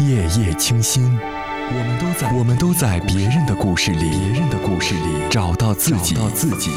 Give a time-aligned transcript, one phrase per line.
[0.00, 6.70] 夜夜清心，我们都在我们都在别人的故事里，别人的故事里找到自己，找到自己。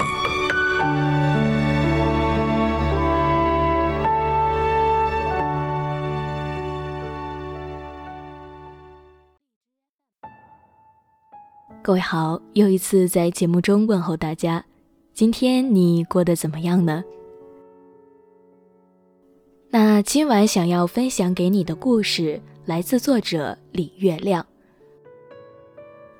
[11.83, 14.65] 各位好，又一次在节目中问候大家，
[15.13, 17.03] 今天你过得怎么样呢？
[19.70, 24.45] 那今晚想要分享给你的故事来自作者李月亮。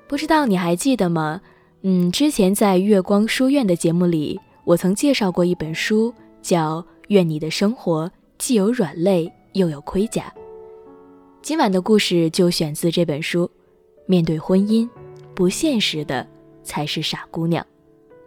[0.06, 1.40] 不知道你还记得吗？
[1.82, 10.32] 嗯，之前在月光书院的节目里，我曾介绍过一本书，叫《愿你的生活既有软肋又有盔甲》。
[11.40, 13.50] 今晚的故事就选自这本书。
[14.06, 14.88] 面对婚姻。
[15.34, 16.28] 不现实的
[16.62, 17.66] 才是傻姑娘，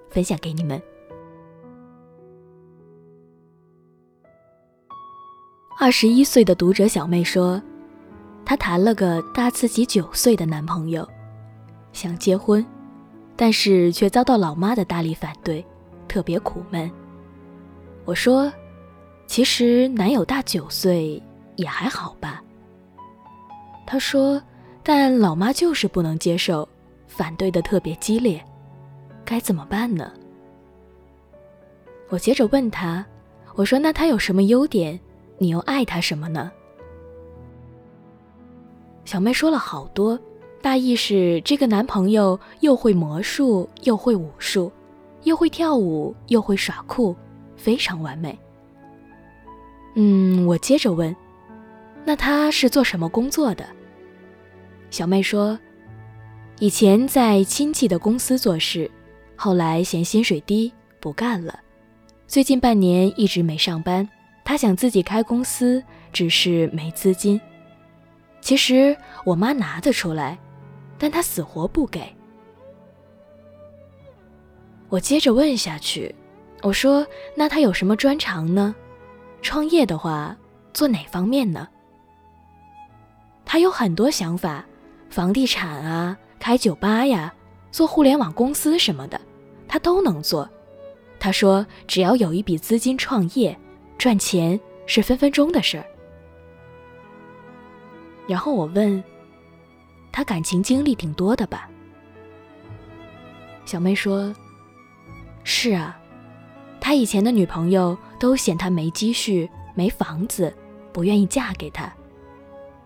[0.09, 0.81] 分享给你们。
[5.79, 7.61] 二十一岁的读者小妹说，
[8.46, 11.07] 她谈了个大自己九岁的男朋友，
[11.91, 12.65] 想结婚，
[13.35, 15.65] 但是却遭到老妈的大力反对，
[16.07, 16.90] 特别苦闷。
[18.05, 18.52] 我说，
[19.26, 21.21] 其实男友大九岁
[21.55, 22.43] 也还好吧。
[23.87, 24.41] 她说，
[24.84, 26.68] 但老妈就是不能接受。
[27.07, 28.43] 反对的特别激烈，
[29.24, 30.12] 该怎么办呢？
[32.09, 33.05] 我接着问他
[33.55, 34.99] ：“我说那他有什么优点？
[35.37, 36.52] 你又爱他什么呢？”
[39.05, 40.20] 小妹说了好多，
[40.61, 44.71] 大意是这个男朋友又会魔术，又会武术，
[45.23, 47.15] 又会跳舞，又会耍酷，
[47.55, 48.37] 非常完美。
[49.95, 51.15] 嗯，我接着问
[52.03, 53.65] ：“那他是做什么工作的？”
[54.91, 55.57] 小妹说。
[56.59, 58.90] 以前在亲戚的公司做事，
[59.35, 61.59] 后来嫌薪水低不干了。
[62.27, 64.07] 最近半年一直没上班，
[64.45, 67.40] 他想自己开公司，只是没资金。
[68.46, 70.38] 其实我妈拿得出来，
[71.00, 72.16] 但她死活不给。
[74.88, 76.14] 我接着问下去，
[76.62, 77.03] 我说
[77.36, 78.75] ：“那他有什么专长呢？
[79.42, 80.38] 创业的话，
[80.75, 81.68] 做哪方面呢？”
[83.44, 84.64] 他有很多想法，
[85.09, 86.16] 房地产啊。
[86.38, 87.34] 开酒吧呀，
[87.72, 89.19] 做互联网公司什么的，
[89.68, 90.48] 他都能做。
[91.19, 93.58] 他说，只要有一笔资金创业，
[93.98, 95.86] 赚钱是分分钟的事儿。
[98.28, 99.03] 然后我问，
[100.12, 101.69] 他感情经历挺多的吧？
[103.66, 104.34] 小妹说，
[105.44, 106.00] 是啊，
[106.80, 110.53] 他以前的女朋友都嫌他没积蓄、没房子，
[110.91, 111.91] 不愿意嫁给他。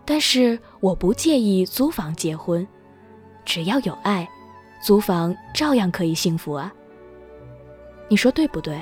[0.04, 2.66] 但是我不介意租房结婚。
[3.44, 4.28] 只要有爱，
[4.82, 6.72] 租房照样可以幸福啊。
[8.08, 8.80] 你说对不对？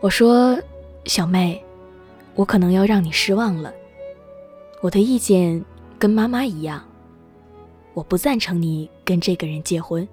[0.00, 0.58] 我说，
[1.04, 1.64] 小妹，
[2.34, 3.72] 我可能要让你失望了。
[4.80, 5.62] 我的意见
[5.98, 6.82] 跟妈妈一样，
[7.94, 10.06] 我不赞成你跟这个人结婚。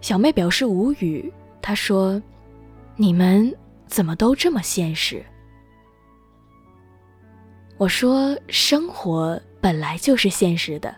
[0.00, 2.20] 小妹表示无语，她说
[2.96, 3.54] ：“你们
[3.86, 5.24] 怎么都这么现实？”
[7.78, 10.94] 我说：“生活本来就是现实的。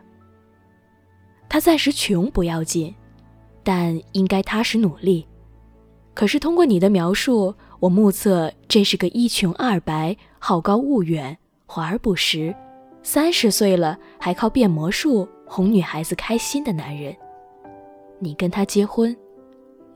[1.48, 2.92] 他暂时穷不要紧，
[3.62, 5.26] 但应该踏实努力。
[6.14, 11.36] 可是通过你的描述，我目测这是个一穷二白、好高骛远、
[11.66, 12.56] 华而不实，
[13.02, 17.14] 三十岁了还靠变魔术哄女孩子开心的男人。
[18.18, 19.14] 你跟他结婚，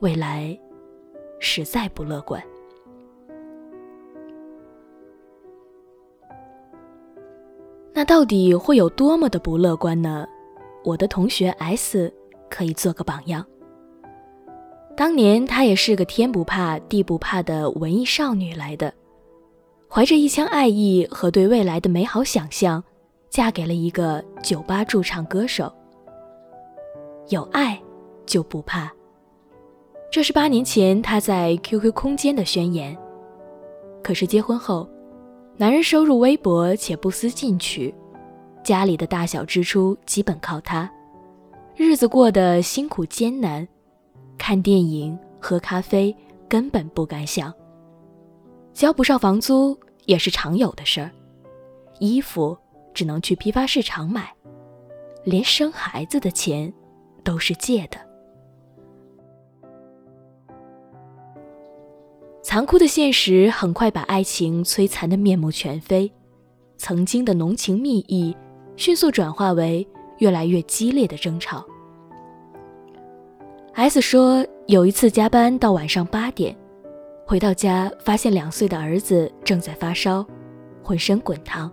[0.01, 0.55] 未来
[1.39, 2.39] 实在不乐观。”
[7.91, 10.27] 那到底会有多么的不乐观呢？
[10.83, 12.13] 我的同学 S
[12.51, 13.43] 可以做个榜样。
[14.99, 18.93] 当年她也是个天不怕地不怕的文艺少女来的，
[19.89, 22.83] 怀着一腔爱意和对未来的美好想象，
[23.29, 25.71] 嫁给了一个酒吧驻唱歌手。
[27.29, 27.81] 有爱
[28.25, 28.91] 就不怕，
[30.11, 32.93] 这是八年前她在 QQ 空间的宣言。
[34.03, 34.85] 可是结婚后。
[35.55, 37.93] 男人收入微薄且不思进取，
[38.63, 40.89] 家里的大小支出基本靠他，
[41.75, 43.67] 日子过得辛苦艰难，
[44.39, 46.15] 看电影、喝咖啡
[46.47, 47.53] 根本不敢想，
[48.73, 51.11] 交不上房租也是常有的事儿，
[51.99, 52.57] 衣服
[52.91, 54.33] 只能去批发市场买，
[55.23, 56.73] 连生孩子的钱
[57.23, 57.99] 都是借的。
[62.41, 66.11] 残酷的现实很快把爱情摧残的面目全非，
[66.77, 68.35] 曾经的浓情蜜意
[68.75, 69.87] 迅速转化为
[70.17, 71.63] 越来越激烈的争吵。
[73.73, 76.55] S 说，有一次加班到晚上八点，
[77.25, 80.25] 回到家发现两岁的儿子正在发烧，
[80.83, 81.71] 浑身滚烫，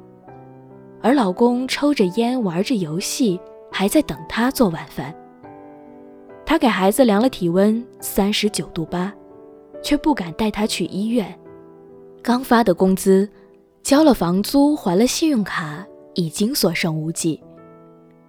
[1.02, 3.40] 而老公抽着烟玩着游戏，
[3.72, 5.12] 还在等她做晚饭。
[6.44, 9.12] 她给孩子量了体温，三十九度八，
[9.82, 11.36] 却不敢带他去医院。
[12.22, 13.28] 刚发的工资，
[13.82, 15.84] 交了房租，还了信用卡，
[16.14, 17.42] 已经所剩无几。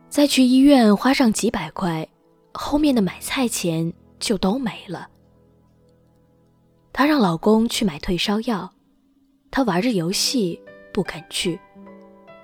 [0.10, 2.08] 再去医院花上几百块，
[2.58, 5.08] 后面的买菜钱就都没了。
[6.92, 8.74] 她让老公去买退烧药，
[9.52, 10.60] 他玩着游戏
[10.92, 11.60] 不肯去，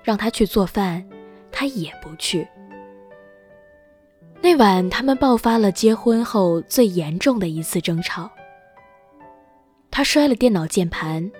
[0.04, 1.04] 让他去做饭，
[1.50, 2.46] 他也不去。
[4.40, 8.30] 那晚，他们爆发了结婚后最严重的一次争吵。
[9.90, 11.30] 他摔了电脑键盘，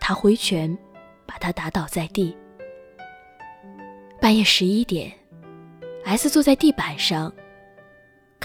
[0.00, 0.76] 他挥拳
[1.26, 2.34] 把他打倒在地。
[4.20, 5.12] 半夜十一点。
[6.04, 7.32] S 坐在地板上，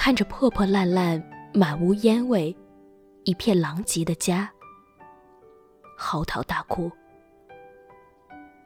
[0.03, 1.21] 看着破破烂烂、
[1.53, 2.57] 满屋烟味、
[3.23, 4.51] 一片狼藉的家，
[5.95, 6.91] 嚎啕大哭。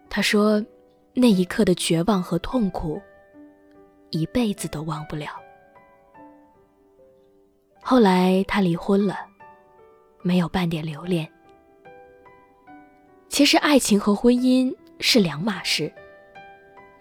[0.09, 0.65] 他说
[1.13, 3.01] ：“那一刻的绝望和痛苦，
[4.11, 5.31] 一辈子都忘不了。”
[7.83, 9.17] 后来他离婚了，
[10.21, 11.29] 没有半点留恋。
[13.27, 15.91] 其实，爱情和婚姻是两码事。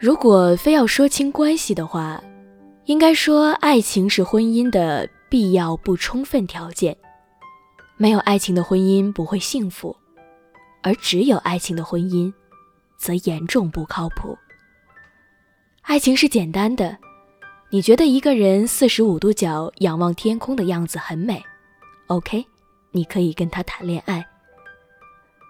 [0.00, 2.20] 如果非要说清关系的话，
[2.86, 6.94] 应该说爱情是婚姻的必要不充分条件。
[7.96, 9.96] 没有爱情的婚姻不会幸福，
[10.82, 12.32] 而只有爱情的婚姻，
[12.98, 14.36] 则严重不靠谱。
[15.82, 16.98] 爱情是简单的，
[17.70, 21.42] 你觉得一个人四十五度角仰望天空的样子很美
[22.08, 22.44] ，OK，
[22.90, 24.26] 你可以跟他谈恋爱。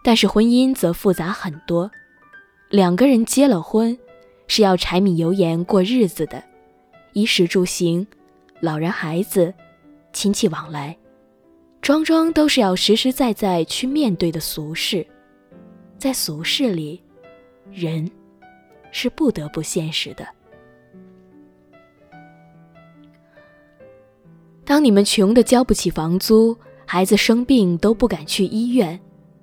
[0.04, 1.90] 但是婚姻则复杂很多，
[2.68, 3.98] 两个人结了婚。
[4.46, 6.44] 是要柴米油盐过日子的，
[7.14, 8.04] 衣食住行，
[8.60, 9.54] 老人孩子，
[10.12, 10.96] 亲戚往来，
[11.80, 15.06] 桩桩都是要实实在在去面对的俗事。
[15.96, 17.00] 在俗世里，
[17.70, 18.10] 人
[18.90, 20.26] 是不得不现实的。
[24.64, 29.00] 当你们穷的交不起房租，孩子生病都不敢去医院，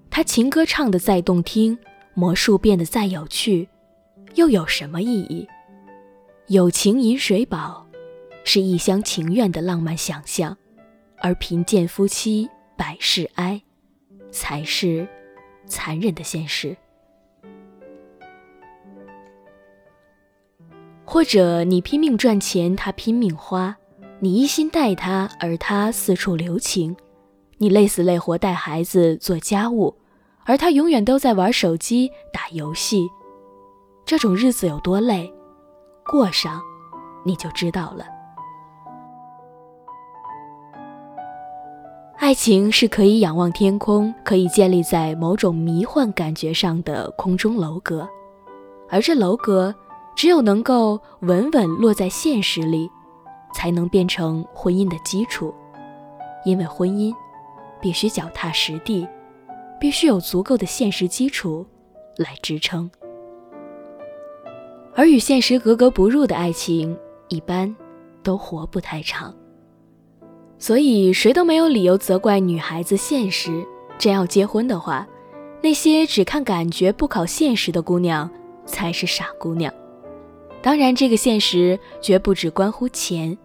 [0.10, 1.78] 他情歌唱的再动听，
[2.16, 3.70] 魔术变得再有趣。
[4.36, 5.48] 又有什么意义？
[6.52, 7.88] 有情饮水饱，
[8.44, 10.58] 是一厢情愿的浪漫想象，
[11.20, 13.62] 而贫贱夫妻百事哀，
[14.32, 15.08] 才是
[15.66, 16.76] 残忍的现实。
[21.06, 23.74] 或者你拼命赚钱，他拼命花；
[24.20, 26.94] 你一心待他，而他四处留情；
[27.60, 29.96] 你累死累活带孩子做家务，
[30.44, 33.08] 而他永远都在玩手机打游戏。
[34.06, 35.34] 这种日子有多累，
[36.12, 36.62] 过上，
[37.24, 38.04] 你就知道了。
[42.18, 48.06] 爱情是可以仰望天空，可以建立在某种迷幻感觉上的空中楼阁，
[48.90, 49.74] 而这楼阁
[50.14, 52.92] 只有能够稳稳落在现实里，
[53.54, 55.56] 才能变成婚姻的基础。
[56.44, 57.16] 因为婚姻
[57.80, 59.08] 必须脚踏实地，
[59.80, 61.66] 必须有足够的现实基础
[62.18, 62.92] 来支撑。
[64.94, 66.98] 而与现实格格不入的爱情，
[67.30, 67.74] 一般
[68.22, 69.34] 都活不太长。
[70.58, 73.66] 所以，谁都没有理由责怪女孩子现实。
[73.98, 75.08] 真要结婚的话，
[75.62, 78.30] 那些只看感觉不考现实的姑娘，
[78.66, 79.72] 才是傻姑娘。
[80.62, 83.38] 当然，这个现实绝不只关乎钱，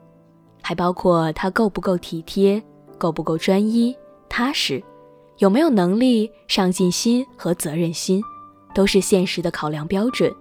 [0.63, 2.63] 还包括他够不够体贴，
[2.99, 3.95] 够不够专一、
[4.29, 4.83] 踏实，
[5.39, 8.23] 有没有能力、上进心和责任心，
[8.75, 10.35] 都是现实的考量标准。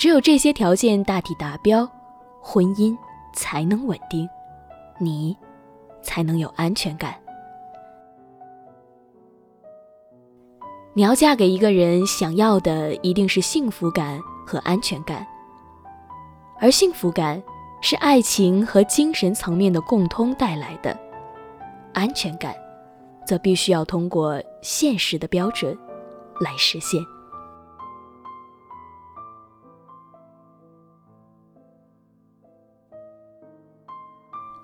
[0.00, 1.86] 只有这些条件大体达标，
[2.40, 2.96] 婚姻
[3.34, 4.26] 才能稳定，
[4.98, 5.36] 你
[6.00, 7.14] 才能有安全感。
[10.94, 15.26] 你要嫁给一个人，想要的一定是幸福感和安全感，
[16.58, 17.42] 而幸福感
[17.82, 20.98] 是爱情和精神层面的共通带来的，
[21.92, 22.54] 安全感
[23.26, 25.76] 则必须要通过现实的标准
[26.40, 26.98] 来实现。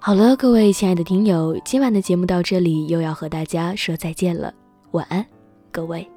[0.06, 4.54] 好了，各位亲爱的听友，今晚的节目到这里又要和大家说再见了，
[4.92, 5.26] 晚安，
[5.72, 6.08] 各位。